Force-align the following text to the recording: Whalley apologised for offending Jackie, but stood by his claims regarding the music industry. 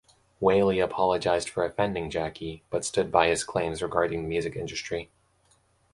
Whalley 0.39 0.79
apologised 0.79 1.47
for 1.47 1.63
offending 1.63 2.09
Jackie, 2.09 2.63
but 2.71 2.83
stood 2.83 3.11
by 3.11 3.27
his 3.27 3.43
claims 3.43 3.83
regarding 3.83 4.23
the 4.23 4.29
music 4.29 4.55
industry. 4.55 5.11